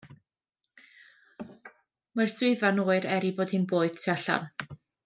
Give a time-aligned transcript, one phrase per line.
[1.43, 4.53] Mae'r swyddfa'n oer er 'i bod hi'n boeth tu allan.